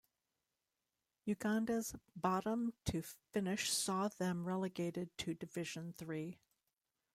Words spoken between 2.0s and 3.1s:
bottom two